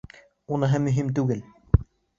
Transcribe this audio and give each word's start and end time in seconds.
—Уныһы 0.55 0.81
мөһим 0.87 1.15
түгел. 1.21 1.47